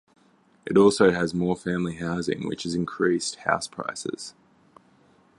It 0.65 0.77
also 0.77 1.11
has 1.11 1.35
more 1.35 1.55
family 1.55 1.97
housing 1.97 2.47
which 2.47 2.63
has 2.63 2.73
increased 2.73 3.35
house 3.35 3.67
prices. 3.67 4.33